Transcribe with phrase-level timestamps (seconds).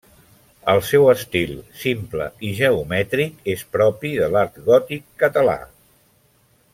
[0.71, 1.51] El seu estil,
[1.81, 5.59] simple i geomètric, és propi de l'art gòtic català.